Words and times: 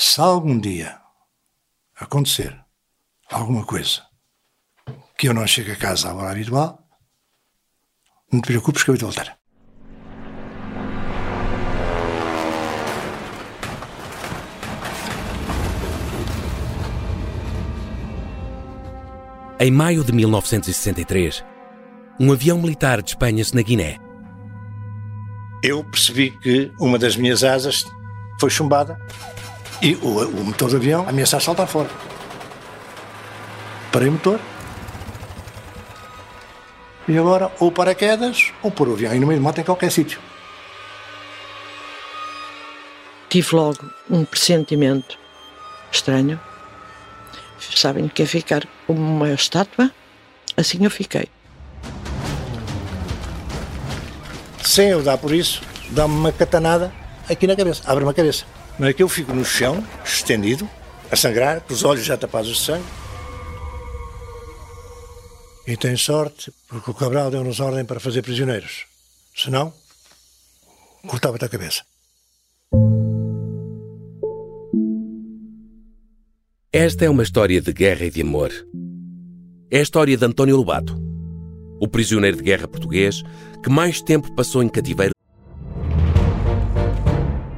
Se 0.00 0.20
algum 0.20 0.60
dia 0.60 0.96
acontecer 1.98 2.56
alguma 3.28 3.64
coisa 3.64 4.02
que 5.16 5.28
eu 5.28 5.34
não 5.34 5.44
chegue 5.44 5.72
a 5.72 5.76
casa 5.76 6.08
à 6.08 6.14
hora 6.14 6.30
habitual, 6.30 6.78
não 8.32 8.40
te 8.40 8.46
preocupes 8.46 8.84
que 8.84 8.90
eu 8.90 8.94
vou 8.94 8.98
te 8.98 9.04
voltar. 9.04 9.36
Em 19.58 19.72
maio 19.72 20.04
de 20.04 20.12
1963, 20.12 21.44
um 22.20 22.30
avião 22.30 22.62
militar 22.62 23.02
despenha-se 23.02 23.52
na 23.52 23.62
Guiné. 23.62 23.98
Eu 25.60 25.82
percebi 25.82 26.30
que 26.38 26.70
uma 26.78 27.00
das 27.00 27.16
minhas 27.16 27.42
asas 27.42 27.84
foi 28.38 28.48
chumbada 28.48 28.96
e 29.80 29.94
o, 29.96 30.26
o 30.28 30.44
motor 30.44 30.70
do 30.70 30.76
avião 30.76 31.08
ameaçava 31.08 31.42
saltar 31.42 31.66
fora. 31.66 31.88
Parei 33.92 34.08
o 34.08 34.12
motor. 34.12 34.40
E 37.06 37.16
agora, 37.16 37.50
ou 37.58 37.72
paraquedas, 37.72 38.52
ou 38.62 38.70
pôr 38.70 38.88
o 38.88 38.92
avião 38.92 39.12
aí 39.12 39.18
no 39.18 39.26
meio 39.26 39.40
do 39.40 39.44
mato 39.44 39.60
em 39.60 39.64
qualquer 39.64 39.90
sítio. 39.90 40.20
Tive 43.30 43.54
logo 43.54 43.78
um 44.10 44.24
pressentimento 44.24 45.18
estranho. 45.90 46.40
Sabem 47.58 48.08
que 48.08 48.22
é 48.22 48.26
ficar 48.26 48.66
como 48.86 49.00
uma 49.00 49.30
estátua? 49.30 49.90
Assim 50.56 50.84
eu 50.84 50.90
fiquei. 50.90 51.28
Sem 54.62 54.90
eu 54.90 55.02
dar 55.02 55.18
por 55.18 55.32
isso, 55.32 55.62
dá-me 55.90 56.14
uma 56.14 56.32
catanada 56.32 56.92
aqui 57.28 57.46
na 57.46 57.56
cabeça, 57.56 57.82
abre-me 57.86 58.10
a 58.10 58.14
cabeça. 58.14 58.44
Não 58.78 58.86
é 58.86 58.92
que 58.92 59.02
eu 59.02 59.08
fico 59.08 59.32
no 59.32 59.44
chão, 59.44 59.84
estendido, 60.04 60.68
a 61.10 61.16
sangrar, 61.16 61.60
com 61.62 61.72
os 61.72 61.82
olhos 61.82 62.04
já 62.04 62.16
tapados 62.16 62.56
de 62.56 62.60
sangue. 62.60 62.84
E 65.66 65.76
tem 65.76 65.96
sorte, 65.96 66.52
porque 66.68 66.90
o 66.90 66.94
Cabral 66.94 67.30
deu-nos 67.30 67.60
ordem 67.60 67.84
para 67.84 67.98
fazer 67.98 68.22
prisioneiros. 68.22 68.86
Senão, 69.36 69.72
cortava-te 71.06 71.44
a 71.44 71.48
cabeça. 71.48 71.82
Esta 76.72 77.04
é 77.04 77.10
uma 77.10 77.22
história 77.22 77.60
de 77.60 77.72
guerra 77.72 78.04
e 78.04 78.10
de 78.10 78.22
amor. 78.22 78.52
É 79.70 79.78
a 79.78 79.82
história 79.82 80.16
de 80.16 80.24
António 80.24 80.56
Lobato, 80.56 80.96
o 81.80 81.88
prisioneiro 81.88 82.36
de 82.36 82.42
guerra 82.44 82.68
português 82.68 83.22
que 83.62 83.68
mais 83.68 84.00
tempo 84.00 84.32
passou 84.34 84.62
em 84.62 84.68
cativeiro. 84.68 85.17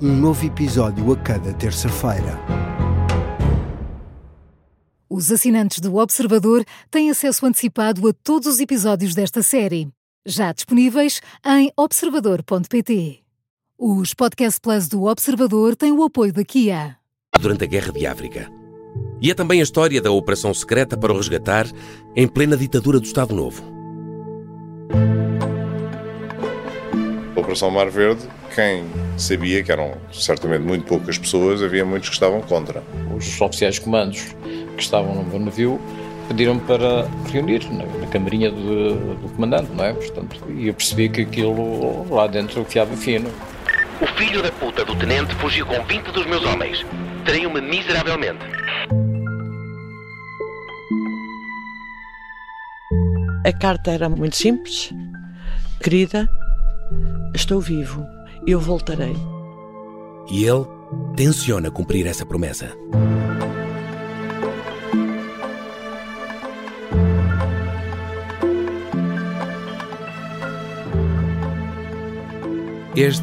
Um 0.00 0.14
novo 0.14 0.46
episódio 0.46 1.12
a 1.12 1.16
cada 1.16 1.52
terça-feira. 1.52 2.38
Os 5.10 5.32
assinantes 5.32 5.80
do 5.80 5.96
Observador 5.96 6.64
têm 6.88 7.10
acesso 7.10 7.44
antecipado 7.44 8.06
a 8.06 8.12
todos 8.12 8.46
os 8.46 8.60
episódios 8.60 9.12
desta 9.12 9.42
série, 9.42 9.88
já 10.24 10.52
disponíveis 10.52 11.20
em 11.44 11.72
observador.pt. 11.76 13.24
Os 13.76 14.14
Podcast 14.14 14.60
Plus 14.60 14.86
do 14.86 15.02
Observador 15.02 15.74
têm 15.74 15.90
o 15.90 16.04
apoio 16.04 16.32
da 16.32 16.44
Kia. 16.44 16.96
Durante 17.40 17.64
a 17.64 17.66
Guerra 17.66 17.90
de 17.90 18.06
África. 18.06 18.48
E 19.20 19.32
é 19.32 19.34
também 19.34 19.58
a 19.58 19.64
história 19.64 20.00
da 20.00 20.12
operação 20.12 20.54
secreta 20.54 20.96
para 20.96 21.12
o 21.12 21.16
resgatar 21.16 21.66
em 22.14 22.28
plena 22.28 22.56
ditadura 22.56 23.00
do 23.00 23.06
Estado 23.06 23.34
Novo. 23.34 23.77
Operação 27.48 27.70
Mar 27.70 27.88
Verde, 27.88 28.28
quem 28.54 28.84
sabia 29.16 29.62
que 29.62 29.72
eram 29.72 29.94
certamente 30.12 30.60
muito 30.60 30.84
poucas 30.84 31.16
pessoas, 31.16 31.62
havia 31.62 31.82
muitos 31.82 32.10
que 32.10 32.14
estavam 32.14 32.42
contra. 32.42 32.82
Os 33.16 33.40
oficiais 33.40 33.76
de 33.76 33.80
comandos 33.80 34.36
que 34.76 34.82
estavam 34.82 35.14
no 35.14 35.24
meu 35.24 35.38
navio 35.38 35.80
pediram 36.28 36.58
para 36.58 37.08
reunir 37.32 37.64
na, 37.72 37.86
na 37.86 38.06
camarinha 38.08 38.50
do, 38.50 39.14
do, 39.14 39.28
comandante, 39.30 39.72
não 39.72 39.82
é? 39.82 39.94
Portanto, 39.94 40.38
e 40.50 40.68
eu 40.68 40.74
percebi 40.74 41.08
que 41.08 41.22
aquilo 41.22 42.06
lá 42.14 42.26
dentro 42.26 42.62
fiava 42.66 42.94
fino. 42.94 43.30
O 44.02 44.06
filho 44.18 44.42
da 44.42 44.52
puta 44.52 44.84
do 44.84 44.94
tenente 44.96 45.34
fugiu 45.36 45.64
com 45.64 45.82
20 45.82 46.04
dos 46.08 46.26
meus 46.26 46.44
homens. 46.44 46.84
Traiu-me 47.24 47.62
miseravelmente. 47.62 48.44
A 53.42 53.52
carta 53.58 53.90
era 53.90 54.10
muito 54.10 54.36
simples. 54.36 54.92
Querida, 55.82 56.28
estou 57.48 57.62
vivo. 57.62 58.06
Eu 58.46 58.60
voltarei. 58.60 59.16
E 60.30 60.44
ele 60.44 60.66
tenciona 61.16 61.70
cumprir 61.70 62.06
essa 62.06 62.26
promessa. 62.26 62.76
Este 72.94 73.22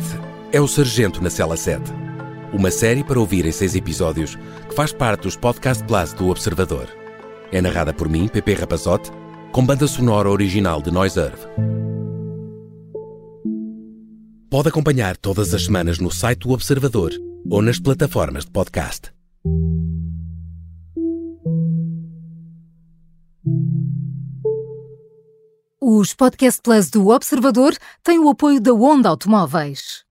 é 0.51 0.59
o 0.59 0.67
Sargento 0.67 1.21
na 1.21 1.29
Cela 1.29 1.55
7. 1.55 1.83
Uma 2.51 2.71
série 2.71 3.03
para 3.03 3.19
ouvir 3.19 3.45
em 3.45 3.51
seis 3.51 3.75
episódios 3.75 4.35
que 4.67 4.73
faz 4.73 4.91
parte 4.91 5.23
dos 5.23 5.35
Podcast 5.35 5.83
Plus 5.83 6.13
do 6.13 6.29
Observador. 6.29 6.87
É 7.51 7.61
narrada 7.61 7.93
por 7.93 8.09
mim, 8.09 8.27
Pepe 8.27 8.55
Rapazote, 8.55 9.11
com 9.51 9.63
banda 9.63 9.85
sonora 9.85 10.31
original 10.31 10.81
de 10.81 10.89
Noise 10.89 11.19
Earth. 11.19 11.84
Pode 14.55 14.69
acompanhar 14.69 15.17
todas 15.17 15.53
as 15.53 15.66
semanas 15.66 15.99
no 15.99 16.09
site 16.09 16.47
do 16.47 16.51
Observador 16.51 17.11
ou 17.51 17.61
nas 17.61 17.77
plataformas 17.77 18.45
de 18.45 18.51
podcast. 18.51 19.11
Os 25.81 26.13
Podcast 26.13 26.61
Plus 26.61 26.89
do 26.89 27.09
Observador 27.09 27.75
têm 28.01 28.17
o 28.17 28.29
apoio 28.29 28.61
da 28.61 28.73
Onda 28.73 29.09
Automóveis. 29.09 30.05